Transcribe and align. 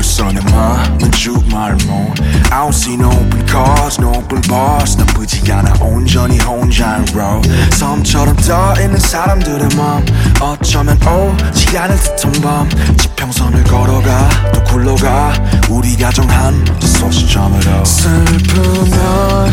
벌써 0.00 0.32
내 0.32 0.40
맘은 0.50 1.12
주말모 1.12 2.14
I 2.50 2.60
don't 2.62 2.70
see 2.70 2.94
no 2.94 3.10
open 3.10 3.46
cars 3.46 4.00
no 4.00 4.08
open 4.08 4.40
bars. 4.48 4.96
나쁘지 4.96 5.52
않아 5.52 5.74
온전히 5.78 6.38
혼자인 6.38 7.04
road 7.14 7.46
섬처럼 7.72 8.34
떠있는 8.36 8.98
사람들의 8.98 9.68
맘 9.76 10.02
어쩌면 10.40 10.96
오지 11.02 11.76
않을 11.76 11.96
듯한 11.96 12.32
밤. 12.40 12.68
지평선을 12.96 13.62
걸어가 13.64 14.52
또 14.54 14.64
굴러가. 14.64 15.34
우리가 15.68 16.10
정한 16.12 16.64
소시점으로. 16.80 17.84
슬프면 17.84 19.52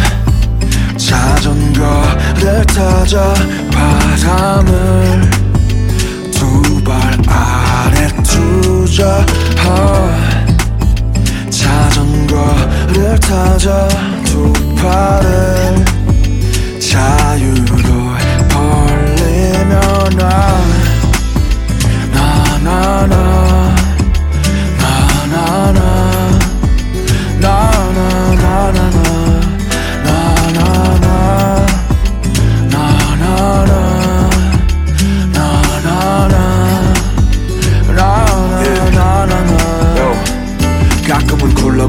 자전거를 0.97 2.65
타자 2.67 3.33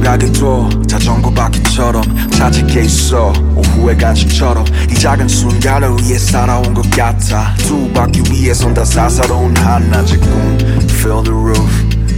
굴러가게 0.09 0.33
둬 0.33 0.71
자전거 0.87 1.31
바퀴처럼 1.31 2.03
찾을 2.31 2.67
게 2.67 2.81
있어. 2.83 3.31
오후의 3.55 3.99
간식처럼 3.99 4.65
이 4.91 4.95
작은 4.95 5.29
순간을 5.29 5.99
위해 5.99 6.19
살아온 6.19 6.73
것 6.73 6.89
같아. 6.91 7.55
두 7.59 7.93
바퀴 7.93 8.23
위에 8.31 8.55
선다 8.55 8.87
사사로운 8.87 9.55
한낮의 9.55 10.19
꿈 10.19 10.59
Feel 10.89 11.23
the 11.23 11.37
roof 11.37 11.69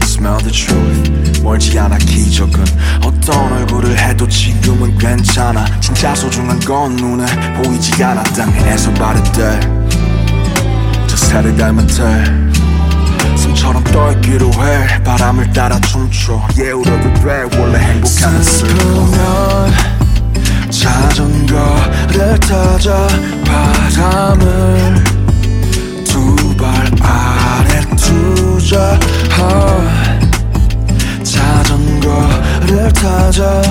Smell 0.05 0.39
the 0.39 0.53
truth. 0.53 1.43
멀지 1.43 1.77
않아 1.81 1.99
기적은 1.99 2.65
어떤 3.05 3.53
얼굴을 3.55 3.99
해도 3.99 4.29
지금은 4.29 4.97
괜찮아. 4.97 5.65
진짜 5.81 6.15
소중한 6.15 6.61
건 6.61 6.95
눈에 6.95 7.27
보이지 7.61 8.05
않아. 8.05 8.23
땅에서 8.23 8.93
바를 8.95 9.21
때저 9.33 11.17
새를 11.17 11.57
닮은 11.57 11.89
때 13.61 13.71
숨처럼 13.71 13.85
떠있기로 13.85 14.51
해. 14.53 15.03
바람을 15.05 15.53
따라 15.53 15.79
춤춰. 15.81 16.41
예우려도 16.59 17.15
돼. 17.15 17.59
원래 17.59 17.79
행복한 17.79 18.43
슬프면 18.43 19.73
자전거를 20.71 22.41
타자 22.41 23.07
바람을 23.45 25.05
두 26.05 26.37
발 26.57 26.91
아래 27.03 27.81
두자. 27.97 28.99
자전거를 31.23 32.93
타자 32.95 33.63